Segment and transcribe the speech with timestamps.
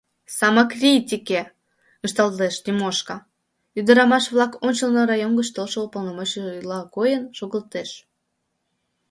[0.39, 1.41] —Самокритике!—
[2.05, 3.15] ышталеш Тимошка,
[3.79, 7.89] ӱдырамаш-влак ончылно район гыч толшо уполномоченныйла койын шогылтеш.